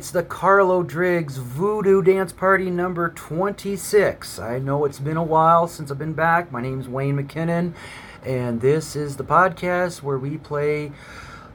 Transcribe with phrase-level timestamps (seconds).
[0.00, 4.38] It's the Carlo Driggs Voodoo Dance Party number 26.
[4.38, 6.50] I know it's been a while since I've been back.
[6.50, 7.74] My name's Wayne McKinnon,
[8.24, 10.92] and this is the podcast where we play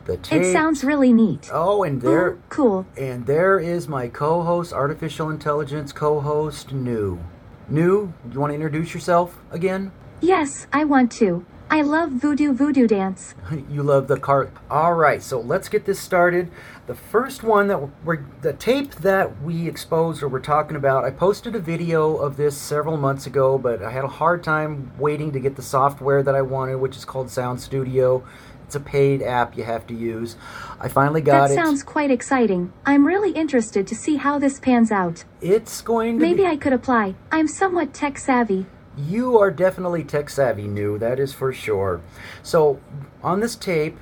[0.06, 0.44] the tape.
[0.44, 1.50] It sounds really neat.
[1.52, 2.86] Oh, and there Ooh, cool.
[2.96, 7.20] and there is my co-host, artificial intelligence co-host, New.
[7.68, 9.92] New, you want to introduce yourself again?
[10.22, 11.48] Yes, I want to.
[11.68, 13.34] I love voodoo voodoo dance.
[13.72, 14.52] you love the car.
[14.70, 16.52] All right, so let's get this started.
[16.88, 21.04] The first one that we're the tape that we exposed or we're talking about.
[21.04, 24.92] I posted a video of this several months ago, but I had a hard time
[25.00, 28.24] waiting to get the software that I wanted, which is called Sound Studio.
[28.66, 30.36] It's a paid app you have to use.
[30.80, 31.56] I finally got it.
[31.56, 31.66] that it.
[31.66, 32.72] sounds quite exciting.
[32.86, 35.24] I'm really interested to see how this pans out.
[35.42, 37.16] It's going to Maybe be, I could apply.
[37.32, 38.68] I'm somewhat tech savvy.
[38.96, 41.00] You are definitely tech savvy, new.
[41.00, 42.02] That is for sure.
[42.44, 42.80] So,
[43.24, 43.98] on this tape,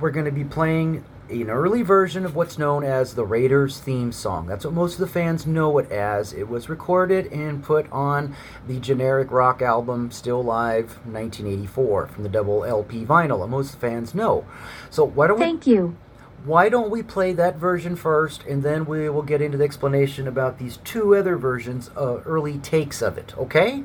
[0.00, 4.12] we're going to be playing an early version of what's known as the Raiders theme
[4.12, 4.46] song.
[4.46, 6.32] That's what most of the fans know it as.
[6.32, 12.28] It was recorded and put on the generic rock album Still Live 1984 from the
[12.28, 14.46] double LP vinyl, and most fans know.
[14.90, 15.96] So, why don't we Thank you.
[16.44, 20.28] why don't we play that version first and then we will get into the explanation
[20.28, 23.84] about these two other versions, uh, early takes of it, okay?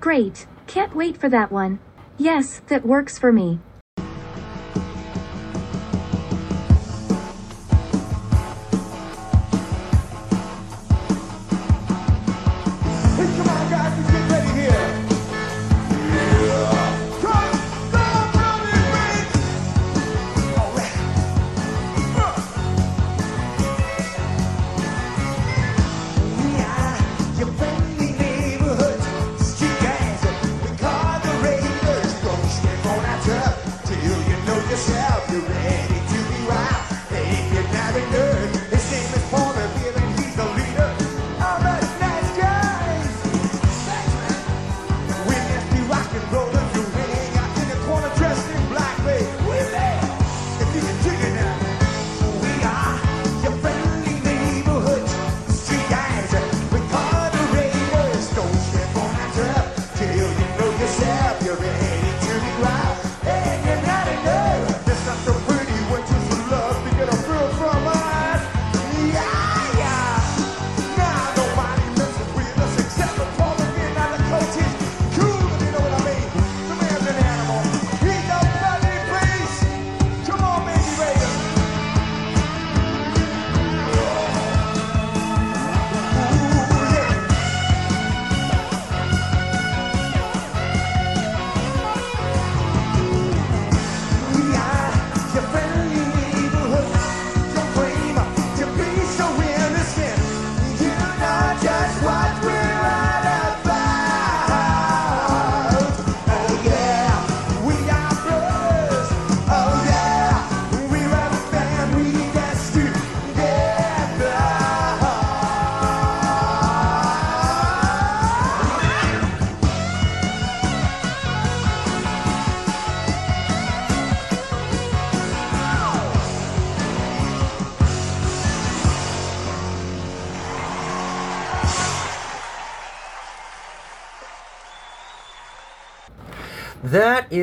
[0.00, 0.46] Great.
[0.66, 1.78] Can't wait for that one.
[2.16, 3.60] Yes, that works for me.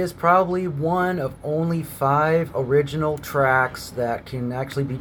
[0.05, 4.99] Is probably one of only five original tracks that can actually be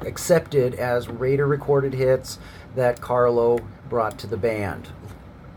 [0.00, 2.40] accepted as Raider recorded hits
[2.74, 4.88] that Carlo brought to the band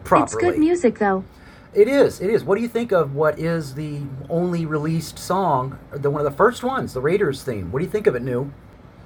[0.04, 0.26] properly.
[0.26, 1.26] It's good music though.
[1.74, 2.22] It is.
[2.22, 2.44] It is.
[2.44, 6.38] What do you think of what is the only released song, the one of the
[6.38, 7.72] first ones, the Raiders theme?
[7.72, 8.54] What do you think of it, New?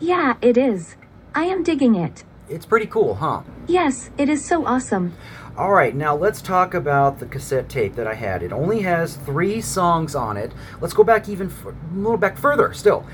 [0.02, 0.98] Yeah, it is.
[1.34, 2.26] I am digging it.
[2.50, 3.42] It's pretty cool, huh?
[3.68, 5.14] Yes, it is so awesome.
[5.58, 8.44] All right, now let's talk about the cassette tape that I had.
[8.44, 10.52] It only has three songs on it.
[10.80, 13.06] Let's go back even f- a little back further still.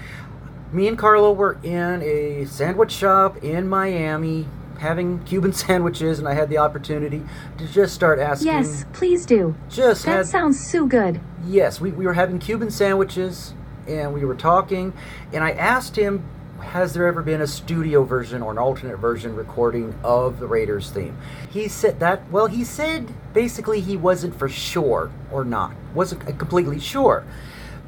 [0.71, 4.47] Me and Carlo were in a sandwich shop in Miami
[4.80, 7.24] having Cuban sandwiches, and I had the opportunity
[7.57, 8.47] to just start asking.
[8.47, 9.56] Yes, please do.
[9.69, 11.21] Just That had sounds so good.
[11.45, 13.53] Yes, we, we were having Cuban sandwiches
[13.88, 14.94] and we were talking,
[15.33, 16.24] and I asked him,
[16.63, 20.89] Has there ever been a studio version or an alternate version recording of the Raiders
[20.89, 21.15] theme?
[21.51, 26.80] He said that, well, he said basically he wasn't for sure or not, wasn't completely
[26.80, 27.25] sure.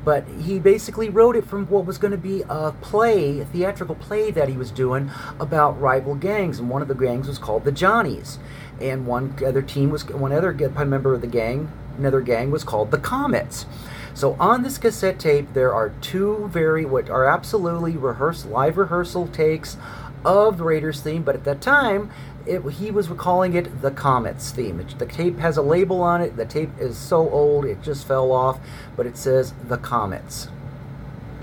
[0.04, 3.96] But he basically wrote it from what was going to be a play, a theatrical
[3.96, 7.64] play that he was doing about rival gangs, and one of the gangs was called
[7.64, 8.38] the Johnnies,
[8.80, 10.54] and one other team was one other
[10.86, 13.66] member of the gang, another gang was called the Comets.
[14.16, 19.28] So on this cassette tape, there are two very what are absolutely rehearsed live rehearsal
[19.28, 19.76] takes
[20.24, 22.10] of the Raiders theme, but at that time,
[22.46, 24.80] it, he was recalling it the Comets theme.
[24.80, 26.38] It, the tape has a label on it.
[26.38, 28.58] The tape is so old it just fell off,
[28.96, 30.48] but it says the Comets.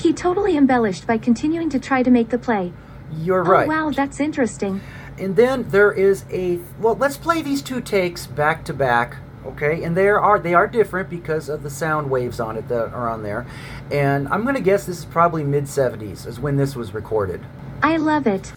[0.01, 2.73] He totally embellished by continuing to try to make the play.
[3.19, 3.69] You're oh, right.
[3.69, 4.81] Wow, that's interesting.
[5.19, 6.97] And then there is a well.
[6.97, 11.11] Let's play these two takes back to back okay and they are they are different
[11.11, 13.47] because of the sound waves on it that are on there.
[13.91, 17.41] And i'm going to guess this is probably mid 70s is when this was recorded.
[17.83, 18.53] I love it.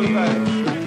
[0.00, 0.83] 歌い。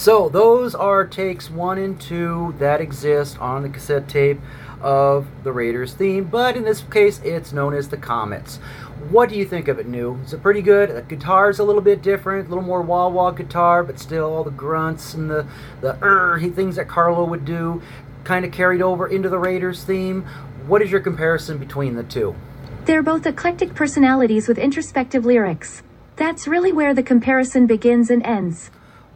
[0.00, 4.40] So those are takes one and two that exist on the cassette tape
[4.80, 8.56] of the Raiders theme, but in this case, it's known as the Comets.
[9.10, 10.14] What do you think of it, New?
[10.24, 10.88] Is it pretty good?
[10.88, 14.42] The guitar's a little bit different, a little more wah wah guitar, but still all
[14.42, 15.46] the grunts and the
[15.82, 17.82] the er things that Carlo would do,
[18.24, 20.22] kind of carried over into the Raiders theme.
[20.66, 22.34] What is your comparison between the two?
[22.86, 25.82] They're both eclectic personalities with introspective lyrics.
[26.16, 28.70] That's really where the comparison begins and ends.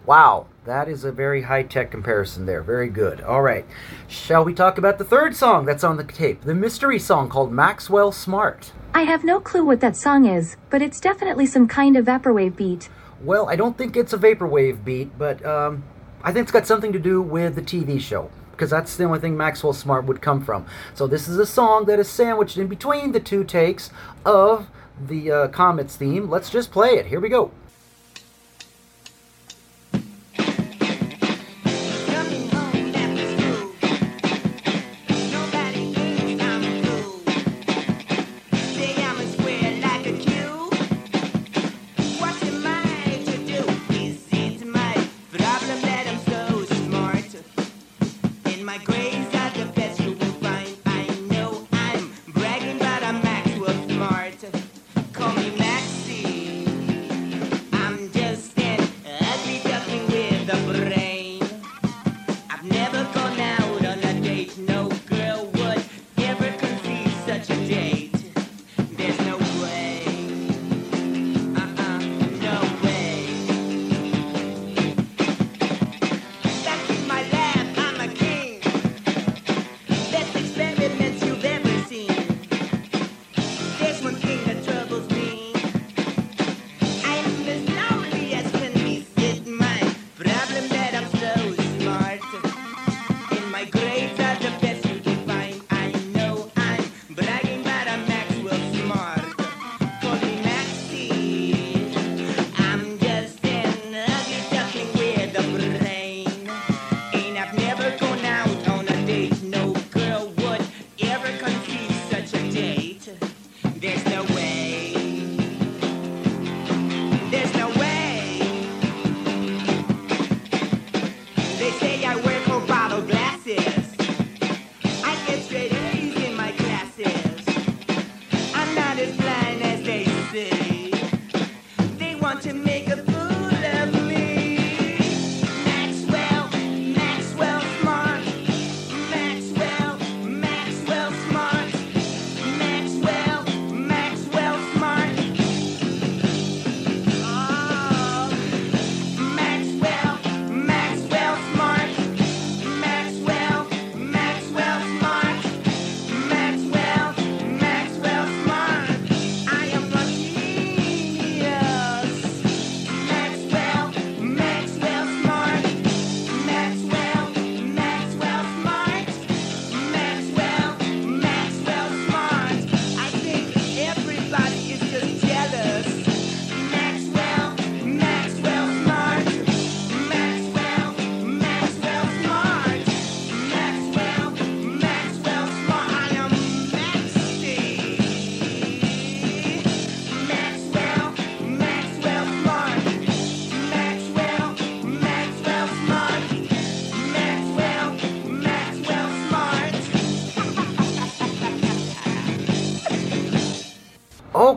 [0.04, 2.62] Wow, that is a very high tech comparison there.
[2.62, 3.22] Very good.
[3.22, 3.64] All right.
[4.06, 6.42] Shall we talk about the third song that's on the tape?
[6.42, 8.72] The mystery song called Maxwell Smart.
[8.94, 12.56] I have no clue what that song is, but it's definitely some kind of vaporwave
[12.56, 12.90] beat.
[13.22, 15.84] Well, I don't think it's a vaporwave beat, but um,
[16.22, 19.18] I think it's got something to do with the TV show because that's the only
[19.18, 20.66] thing Maxwell Smart would come from.
[20.94, 23.90] So this is a song that is sandwiched in between the two takes
[24.24, 24.68] of
[24.98, 26.30] the uh, Comets theme.
[26.30, 27.06] Let's just play it.
[27.06, 27.50] Here we go.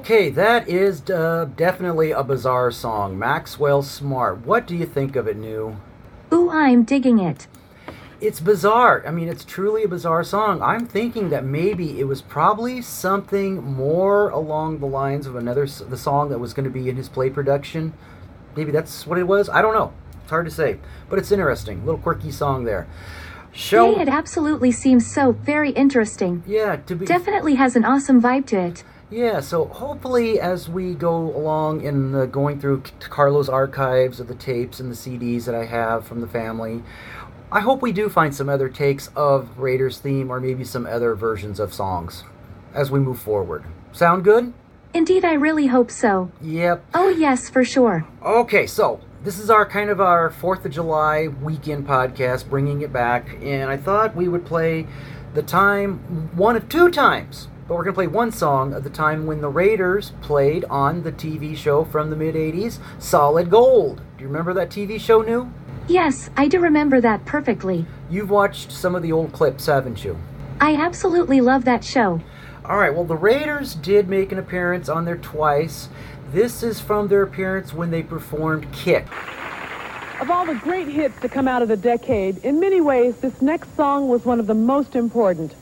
[0.07, 3.19] Okay, that is uh, definitely a bizarre song.
[3.19, 4.45] Maxwell Smart.
[4.45, 5.75] What do you think of it, New?
[6.31, 7.45] Ooh, I'm digging it.
[8.21, 9.03] It's bizarre.
[9.05, 10.61] I mean, it's truly a bizarre song.
[10.61, 15.97] I'm thinking that maybe it was probably something more along the lines of another the
[15.97, 17.91] song that was going to be in his play production.
[18.55, 19.49] Maybe that's what it was.
[19.49, 19.91] I don't know.
[20.21, 21.85] It's hard to say, but it's interesting.
[21.85, 22.87] Little quirky song there.
[23.51, 23.95] Show.
[23.95, 26.43] Hey, it absolutely seems so very interesting.
[26.47, 28.85] yeah, to be Definitely has an awesome vibe to it.
[29.09, 34.35] Yeah, so hopefully, as we go along in the, going through Carlo's archives of the
[34.35, 36.83] tapes and the CDs that I have from the family,
[37.49, 41.15] I hope we do find some other takes of Raiders theme or maybe some other
[41.15, 42.25] versions of songs
[42.73, 43.63] as we move forward.
[43.93, 44.53] Sound good?
[44.93, 46.29] Indeed, I really hope so.
[46.41, 46.83] Yep.
[46.93, 48.05] Oh, yes, for sure.
[48.21, 52.91] Okay, so this is our kind of our Fourth of July weekend podcast, bringing it
[52.91, 54.85] back, and I thought we would play
[55.33, 55.99] the time
[56.35, 59.49] one of two times, but we're gonna play one song of the time when the
[59.49, 64.01] Raiders played on the TV show from the mid '80s, Solid Gold.
[64.17, 65.51] Do you remember that TV show, New?
[65.87, 67.85] Yes, I do remember that perfectly.
[68.09, 70.17] You've watched some of the old clips, haven't you?
[70.59, 72.21] I absolutely love that show.
[72.65, 75.87] All right, well, the Raiders did make an appearance on there twice.
[76.31, 79.05] This is from their appearance when they performed Kick.
[80.19, 83.41] Of all the great hits to come out of the decade, in many ways, this
[83.41, 85.53] next song was one of the most important.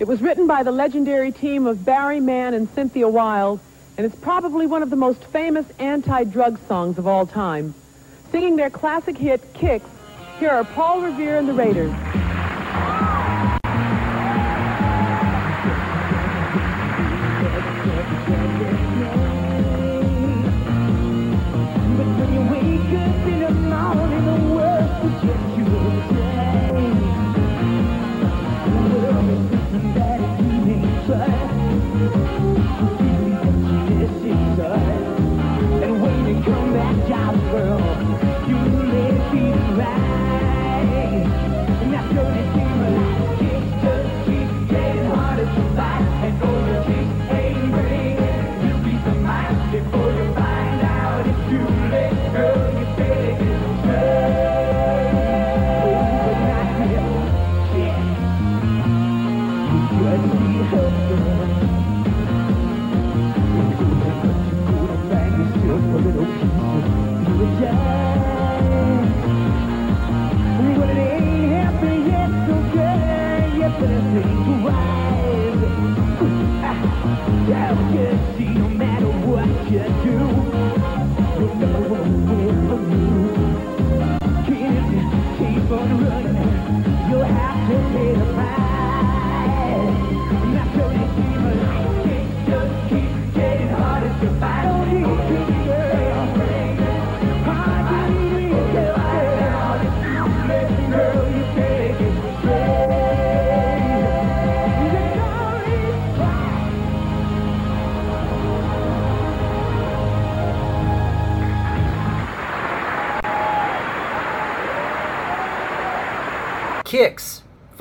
[0.00, 3.60] It was written by the legendary team of Barry Mann and Cynthia Weil,
[3.96, 7.74] and it's probably one of the most famous anti-drug songs of all time.
[8.32, 9.88] Singing their classic hit, Kicks,
[10.40, 11.92] here are Paul Revere and the Raiders.
[87.10, 88.43] You'll have to pay the price.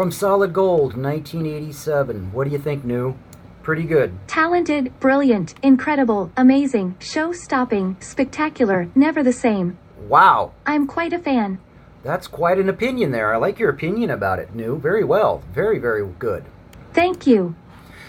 [0.04, 2.34] From Solid Gold, 1987.
[2.34, 3.16] What do you think, New?
[3.62, 4.12] Pretty good.
[4.28, 9.78] Talented, brilliant, incredible, amazing, show stopping, spectacular, never the same.
[10.10, 11.58] Wow, I'm quite a fan.
[12.04, 13.34] that's quite an opinion there.
[13.34, 14.78] I like your opinion about it, New.
[14.78, 15.42] Very well.
[15.54, 16.44] Very, very good.
[16.92, 17.56] Thank you.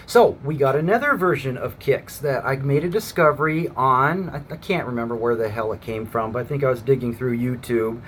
[0.05, 4.29] So we got another version of Kicks that I made a discovery on.
[4.31, 6.81] I, I can't remember where the hell it came from, but I think I was
[6.81, 8.01] digging through YouTube.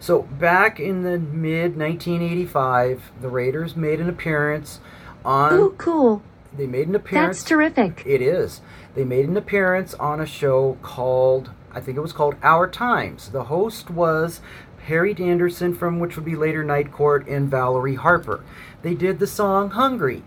[0.00, 4.80] So back in the mid 1985, the Raiders made an appearance
[5.24, 5.52] on.
[5.54, 6.22] Ooh, cool.
[6.56, 7.38] They made an appearance.
[7.38, 8.02] That's terrific.
[8.06, 8.60] It is.
[8.94, 13.28] They made an appearance on a show called, I think it was called Our Times.
[13.30, 14.40] The host was
[14.86, 18.42] Harry Anderson, from which would be later Night Court, and Valerie Harper.
[18.82, 20.22] They did the song Hungry.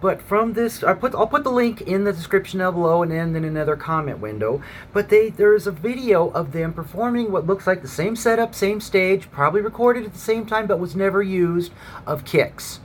[0.00, 3.10] But from this, I put I'll put the link in the description down below and
[3.10, 4.62] then in another comment window.
[4.92, 8.80] But they there's a video of them performing what looks like the same setup, same
[8.80, 11.72] stage, probably recorded at the same time, but was never used
[12.06, 12.80] of kicks.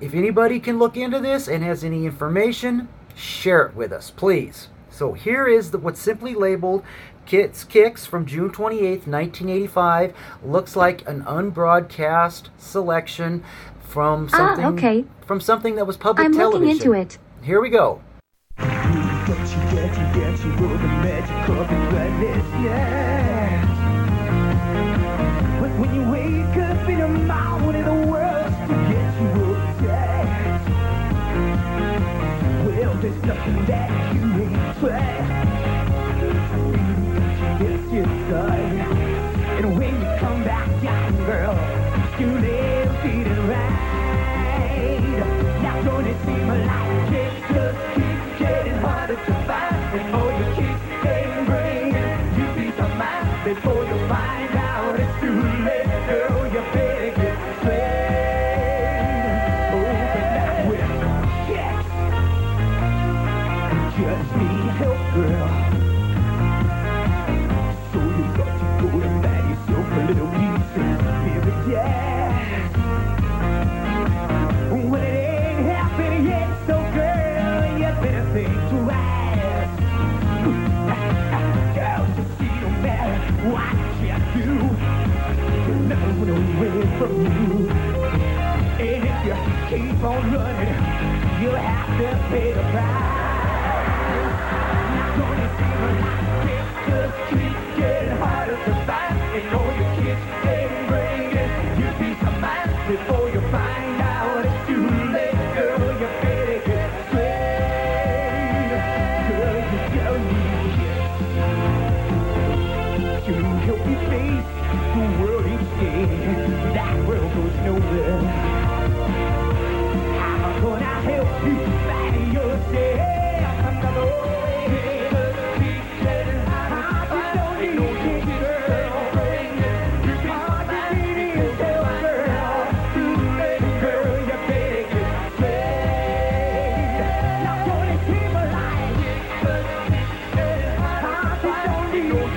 [0.00, 4.68] If anybody can look into this and has any information, share it with us, please.
[4.90, 6.82] So here is the, what's simply labeled
[7.26, 10.14] Kits Kicks from June 28th, 1985.
[10.42, 13.44] Looks like an unbroadcast selection
[13.90, 15.04] from Ah, something okay.
[15.26, 16.62] from something that was public I'm television.
[16.62, 17.18] looking into it.
[17.42, 18.00] Here we go.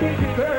[0.04, 0.53] Don't need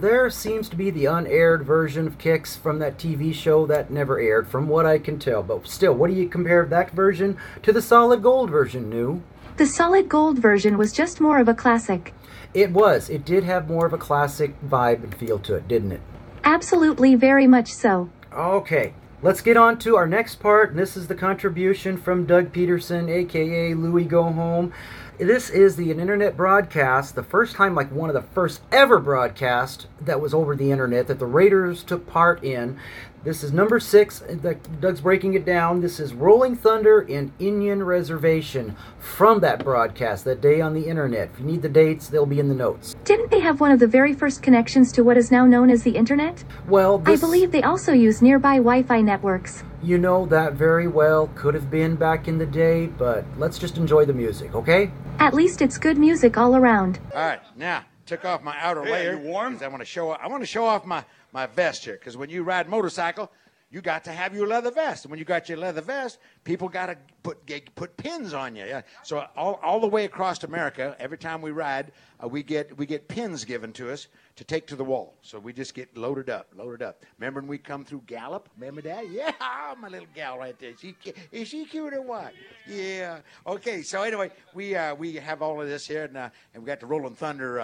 [0.00, 4.18] there seems to be the unaired version of Kicks from that TV show that never
[4.18, 5.42] aired, from what I can tell.
[5.42, 9.22] But still, what do you compare that version to the solid gold version, new?
[9.56, 12.14] The solid gold version was just more of a classic.
[12.54, 13.10] It was.
[13.10, 16.00] It did have more of a classic vibe and feel to it, didn't it?
[16.44, 18.08] Absolutely, very much so.
[18.32, 20.74] Okay, let's get on to our next part.
[20.74, 24.72] This is the contribution from Doug Peterson, aka Louie Go Home.
[25.20, 29.86] This is the internet broadcast, the first time, like one of the first ever broadcast
[30.00, 32.78] that was over the internet that the Raiders took part in.
[33.22, 34.22] This is number six.
[34.42, 35.82] that- Doug's breaking it down.
[35.82, 41.28] This is Rolling Thunder in Indian Reservation from that broadcast, that day on the internet.
[41.34, 42.96] If you need the dates, they'll be in the notes.
[43.04, 45.82] Didn't they have one of the very first connections to what is now known as
[45.82, 46.44] the internet?
[46.66, 49.64] Well, I believe they also use nearby Wi Fi networks.
[49.82, 53.76] You know that very well could have been back in the day, but let's just
[53.76, 54.90] enjoy the music, okay?
[55.18, 57.00] At least it's good music all around.
[57.14, 59.12] All right, now took off my outer layer.
[59.12, 59.56] you warm?
[59.62, 60.10] I want to show.
[60.10, 63.30] I want to show off my my vest here because when you ride motorcycle,
[63.70, 65.04] you got to have your leather vest.
[65.04, 68.56] And when you got your leather vest, people got to put get, put pins on
[68.56, 68.64] you.
[68.64, 68.82] Yeah.
[69.04, 71.92] So all, all the way across America, every time we ride,
[72.22, 75.14] uh, we get we get pins given to us to take to the wall.
[75.22, 77.04] So we just get loaded up, loaded up.
[77.18, 78.48] Remember when we come through Gallup?
[78.58, 79.04] Remember that?
[79.10, 79.30] Yeah,
[79.78, 80.72] my little gal right there.
[80.76, 80.96] She
[81.30, 82.32] is she cute or what?
[82.66, 83.20] Yeah.
[83.46, 83.82] Okay.
[83.82, 86.80] So anyway, we uh, we have all of this here, and uh, and we got
[86.80, 87.60] the Rolling Thunder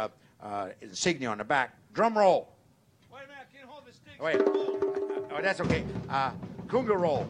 [0.47, 1.77] uh, insignia on the back.
[1.93, 2.49] Drum roll.
[3.13, 4.23] Wait a minute, I can't hold the stick.
[4.23, 4.41] Wait.
[5.29, 5.85] Oh, that's okay.
[6.09, 6.31] Uh,
[6.67, 7.27] Kunga roll.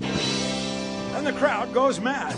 [0.00, 2.34] And the crowd goes mad.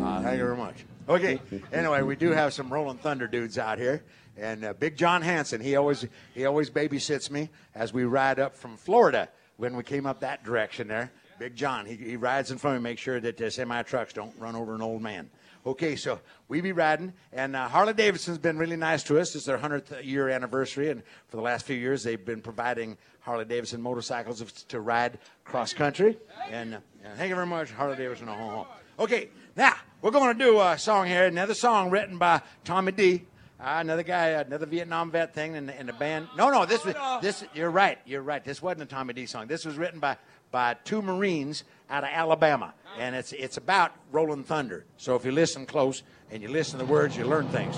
[0.00, 0.86] Uh, thank you very much.
[1.10, 1.40] Okay.
[1.74, 4.02] Anyway, we do have some Rolling Thunder dudes out here,
[4.38, 5.60] and uh, Big John Hanson.
[5.60, 10.06] He always he always babysits me as we ride up from Florida when we came
[10.06, 11.12] up that direction there.
[11.40, 14.12] Big John, he, he rides in front of me, make sure that the semi trucks
[14.12, 15.30] don't run over an old man.
[15.64, 19.34] Okay, so we be riding, and uh, Harley Davidson's been really nice to us.
[19.34, 23.46] It's their 100th year anniversary, and for the last few years, they've been providing Harley
[23.46, 26.18] Davidson motorcycles to ride cross country.
[26.50, 26.78] And, uh,
[27.16, 28.28] thank you very much, Harley Davidson.
[28.28, 28.66] Oh.
[28.98, 33.24] Okay, now we're going to do a song here, another song written by Tommy D.
[33.60, 36.28] Uh, another guy, another Vietnam vet thing and, the band.
[36.34, 37.44] No, no, this was this.
[37.54, 37.98] You're right.
[38.06, 38.42] You're right.
[38.42, 39.48] This wasn't a Tommy D song.
[39.48, 40.16] This was written by
[40.50, 44.86] by two Marines out of Alabama, and it's it's about Rolling Thunder.
[44.96, 47.76] So if you listen close and you listen to the words, you learn things.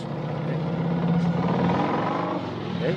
[2.77, 2.97] Okay.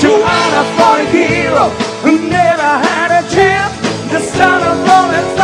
[0.00, 1.70] To honor fallen hero
[2.04, 3.74] who never had a chance.
[4.12, 5.37] The son of rolling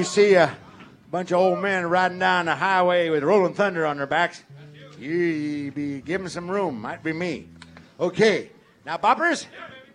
[0.00, 0.56] you see a
[1.10, 4.42] bunch of old men riding down the highway with Rolling Thunder on their backs,
[4.98, 6.80] you be giving some room.
[6.80, 7.50] Might be me.
[8.00, 8.48] Okay.
[8.86, 9.44] Now, boppers,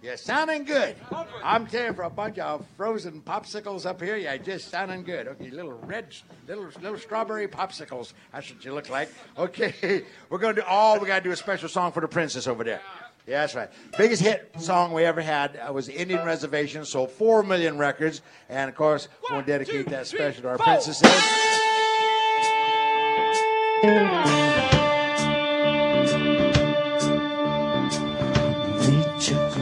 [0.03, 0.95] you're sounding good.
[1.43, 5.27] I'm telling for a bunch of frozen popsicles up here, you're just sounding good.
[5.27, 6.15] Okay, little red,
[6.47, 8.13] little little strawberry popsicles.
[8.31, 9.09] That's what you look like.
[9.39, 10.99] Okay, we're gonna do all.
[10.99, 12.81] We gotta do a special song for the princess over there.
[13.27, 13.69] Yeah, that's right.
[13.97, 18.21] Biggest hit song we ever had uh, was Indian Reservation, sold 4 million records.
[18.49, 20.65] And of course, we'll dedicate two, that three, special to our four.
[20.65, 21.01] princesses.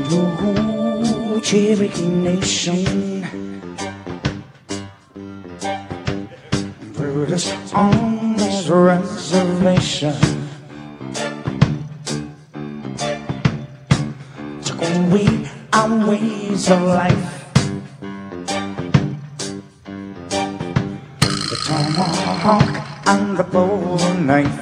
[0.10, 3.26] the whole Cherokee nation.
[6.93, 10.42] Put us on this reservation.
[16.54, 17.54] Ways of life.
[21.50, 22.74] The tomahawk
[23.08, 24.60] and the bow knife.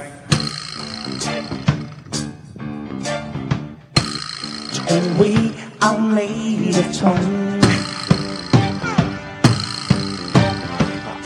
[4.73, 5.37] Took away
[5.81, 7.61] our native tongue.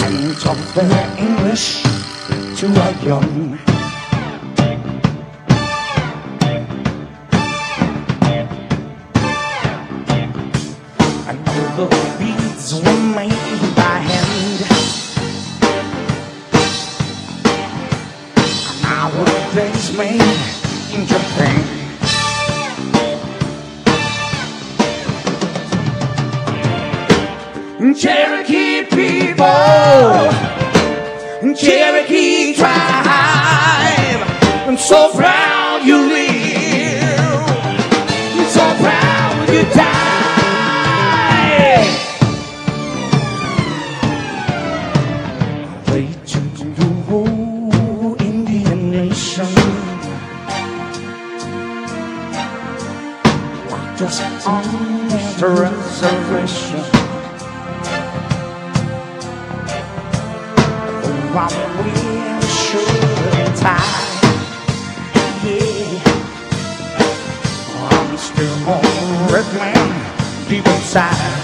[0.01, 1.83] And taught their English
[2.57, 3.54] to our young.
[54.05, 54.63] Just on
[55.39, 56.79] the reservation.
[60.87, 61.49] Oh, While
[61.83, 62.85] we're sure
[63.41, 64.37] and tired,
[65.43, 66.21] yeah.
[67.67, 71.34] Oh, I'm still on red man deep inside.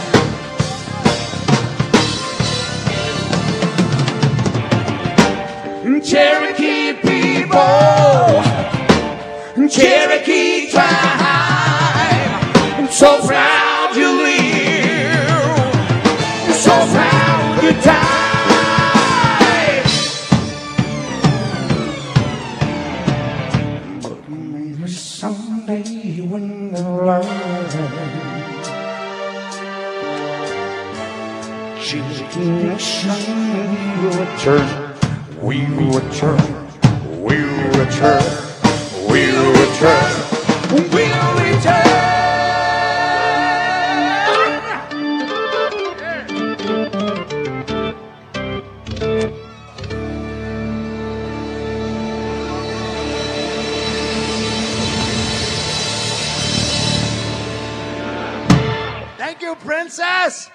[59.22, 60.50] Thank you, princess.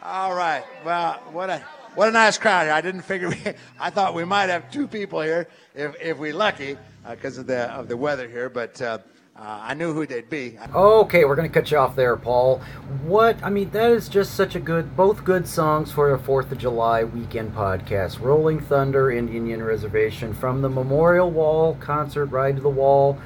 [0.00, 0.62] All right.
[0.84, 1.58] Well, what a
[1.96, 2.72] what a nice crowd here.
[2.72, 3.30] I didn't figure.
[3.30, 3.36] We,
[3.80, 6.76] I thought we might have two people here if if we lucky
[7.10, 8.98] because of the of the weather here, but uh,
[9.36, 10.56] uh, I knew who they'd be.
[10.72, 12.58] Okay, we're to cut you off there, Paul.
[13.02, 13.42] What?
[13.42, 16.58] I mean, that is just such a good, both good songs for a 4th of
[16.58, 18.20] July weekend podcast.
[18.20, 23.18] Rolling Thunder, Indian Reservation, from the Memorial Wall concert, Ride to the Wall,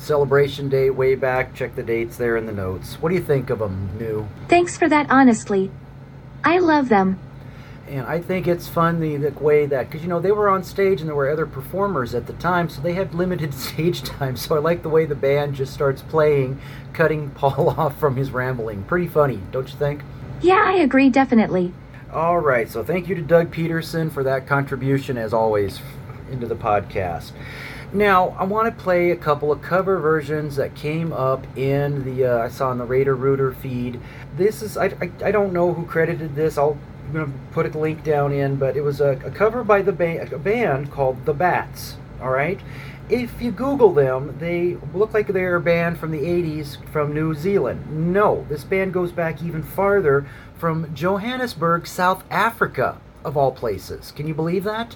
[0.00, 1.54] celebration day way back.
[1.54, 2.94] Check the dates there in the notes.
[2.94, 4.26] What do you think of them, new?
[4.48, 5.70] Thanks for that, honestly.
[6.42, 7.18] I love them.
[7.86, 10.62] And I think it's fun the, the way that, because you know, they were on
[10.62, 14.36] stage and there were other performers at the time, so they had limited stage time.
[14.36, 16.60] So I like the way the band just starts playing,
[16.92, 18.84] cutting Paul off from his rambling.
[18.84, 20.02] Pretty funny, don't you think?
[20.40, 21.74] Yeah, I agree, definitely.
[22.12, 25.80] All right, so thank you to Doug Peterson for that contribution, as always,
[26.30, 27.32] into the podcast.
[27.92, 32.24] Now, I want to play a couple of cover versions that came up in the
[32.24, 34.00] uh, I saw in the Raider Rooter feed.
[34.36, 36.56] This is I, I, I don't know who credited this.
[36.56, 39.82] I'll I'm gonna put a link down in, but it was a, a cover by
[39.82, 41.96] the band, a band called the Bats.
[42.22, 42.60] All right.
[43.08, 47.34] If you Google them, they look like they're a band from the 80s from New
[47.34, 48.12] Zealand.
[48.12, 54.12] No, this band goes back even farther from Johannesburg, South Africa, of all places.
[54.12, 54.94] Can you believe that?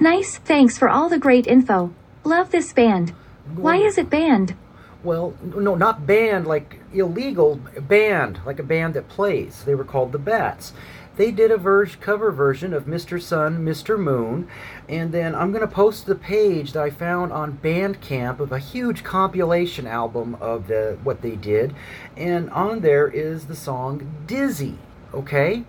[0.00, 1.94] Nice, thanks for all the great info.
[2.24, 3.10] Love this band.
[3.54, 4.54] Why is it banned?
[5.02, 9.64] Well, no, not banned like illegal, band like a band that plays.
[9.64, 10.72] They were called the Bats.
[11.16, 13.20] They did a ver- cover version of Mr.
[13.20, 13.98] Sun, Mr.
[13.98, 14.48] Moon,
[14.88, 18.58] and then I'm going to post the page that I found on Bandcamp of a
[18.58, 21.74] huge compilation album of the what they did,
[22.16, 24.78] and on there is the song Dizzy.
[25.12, 25.64] Okay,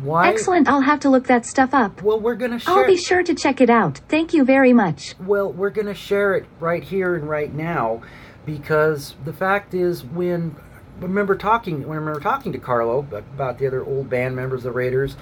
[0.00, 0.28] why?
[0.28, 0.68] Excellent.
[0.68, 2.02] I'll have to look that stuff up.
[2.02, 2.74] Well, we're going to share.
[2.74, 3.98] I'll be sure to check it out.
[4.08, 5.14] Thank you very much.
[5.20, 8.02] Well, we're going to share it right here and right now
[8.44, 10.56] because the fact is when
[11.00, 14.60] I remember talking when I remember talking to Carlo about the other old band members
[14.60, 15.16] of the Raiders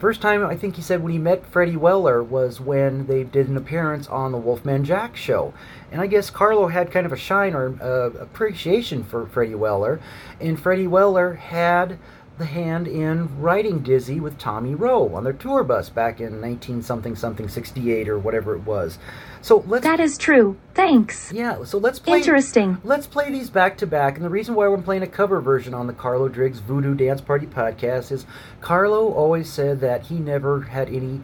[0.00, 3.50] First time I think he said when he met Freddie Weller was when they did
[3.50, 5.52] an appearance on the Wolfman Jack show,
[5.92, 10.00] and I guess Carlo had kind of a shine or uh, appreciation for Freddie Weller,
[10.40, 11.98] and Freddie Weller had
[12.40, 16.82] the hand in writing Dizzy with Tommy Roe on their tour bus back in 19
[16.82, 18.98] something something 68 or whatever it was.
[19.42, 20.56] So let's That is true.
[20.74, 21.32] Thanks.
[21.32, 22.78] Yeah, so let's play Interesting.
[22.82, 25.74] Let's play these back to back and the reason why we're playing a cover version
[25.74, 28.26] on the Carlo Driggs Voodoo Dance Party podcast is
[28.60, 31.20] Carlo always said that he never had any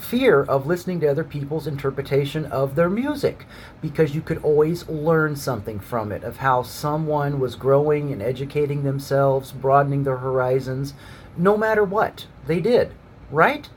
[0.00, 3.46] fear of listening to other people's interpretation of their music
[3.80, 8.82] because you could always learn something from it of how someone was growing and educating
[8.82, 10.94] themselves, broadening their horizons,
[11.36, 12.92] no matter what they did,
[13.30, 13.68] right?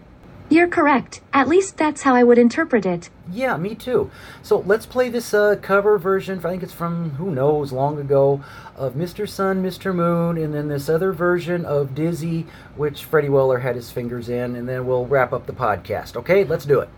[0.49, 1.21] You're correct.
[1.33, 3.09] At least that's how I would interpret it.
[3.31, 4.11] Yeah, me too.
[4.43, 6.39] So let's play this uh, cover version.
[6.39, 8.43] I think it's from who knows long ago
[8.75, 9.27] of Mr.
[9.27, 9.95] Sun, Mr.
[9.95, 14.55] Moon, and then this other version of Dizzy, which Freddie Weller had his fingers in,
[14.55, 16.15] and then we'll wrap up the podcast.
[16.17, 16.89] Okay, let's do it.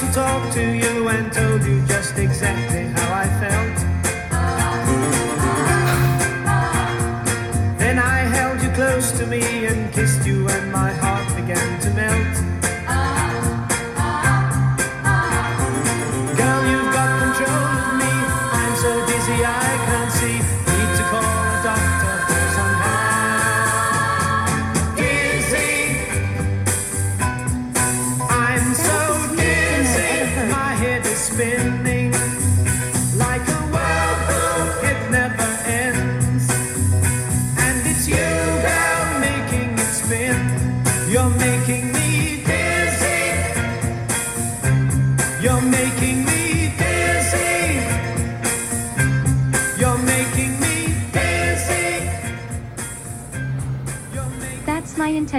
[0.00, 2.79] To talk to you and told you just exactly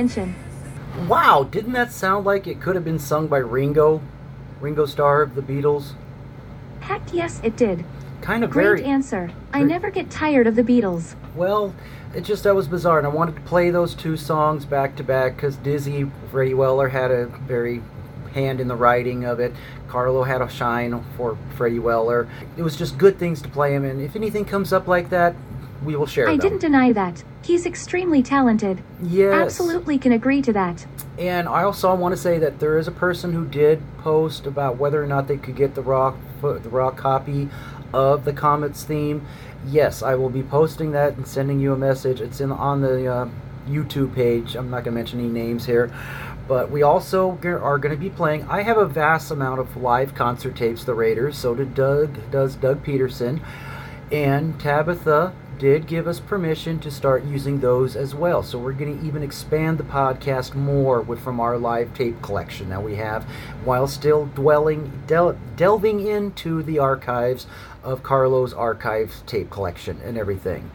[0.02, 0.34] Intention.
[1.08, 4.02] Wow, didn't that sound like it could have been sung by Ringo?
[4.60, 5.94] Ringo Starr of the Beatles?
[6.80, 7.86] Heck yes, it did.
[8.22, 8.84] Kind of Great very.
[8.84, 9.30] answer.
[9.54, 11.14] I never get tired of the Beatles.
[11.36, 11.76] Well,
[12.16, 15.04] it just that was bizarre, and I wanted to play those two songs back to
[15.04, 17.84] back because Dizzy Freddie Weller had a very
[18.34, 19.54] hand in the writing of it.
[19.88, 22.28] Carlo had a shine for Freddie Weller.
[22.58, 25.36] It was just good things to play him, and if anything comes up like that,
[25.86, 26.40] we will share I them.
[26.40, 27.24] didn't deny that.
[27.44, 28.84] He's extremely talented.
[29.02, 29.34] Yes.
[29.34, 30.86] Absolutely can agree to that.
[31.18, 34.78] And I also want to say that there is a person who did post about
[34.78, 37.50] whether or not they could get the raw the raw copy
[37.94, 39.26] of the Comets theme.
[39.68, 42.22] Yes, I will be posting that and sending you a message.
[42.22, 43.30] It's in on the uh,
[43.68, 44.56] YouTube page.
[44.56, 45.94] I'm not going to mention any names here,
[46.48, 48.44] but we also are going to be playing.
[48.50, 50.84] I have a vast amount of live concert tapes.
[50.84, 51.38] The Raiders.
[51.38, 52.32] So did Doug.
[52.32, 53.42] Does Doug Peterson,
[54.12, 58.42] and Tabitha did give us permission to start using those as well.
[58.42, 62.70] So we're going to even expand the podcast more with from our live tape collection
[62.70, 63.26] that we have,
[63.64, 67.46] while still dwelling del- delving into the archives
[67.84, 70.72] of Carlo's archives tape collection and everything.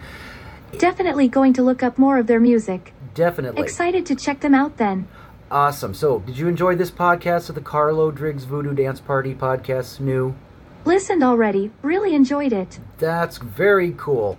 [0.78, 2.92] Definitely going to look up more of their music.
[3.12, 5.08] Definitely Excited to check them out then.
[5.50, 5.94] awesome.
[5.94, 9.98] So, did you enjoy this podcast of the Carlo Driggs Voodoo Dance Party podcast?
[9.98, 10.36] New.
[10.84, 11.72] Listened already.
[11.82, 12.78] Really enjoyed it.
[12.98, 14.38] That's very cool.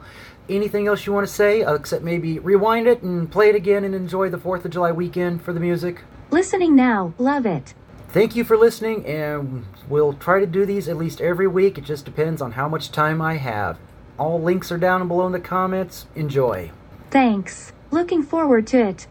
[0.49, 3.83] Anything else you want to say, uh, except maybe rewind it and play it again
[3.83, 6.03] and enjoy the 4th of July weekend for the music?
[6.31, 7.13] Listening now.
[7.17, 7.73] Love it.
[8.09, 11.77] Thank you for listening, and we'll try to do these at least every week.
[11.77, 13.77] It just depends on how much time I have.
[14.17, 16.05] All links are down below in the comments.
[16.15, 16.71] Enjoy.
[17.11, 17.73] Thanks.
[17.91, 19.07] Looking forward to it.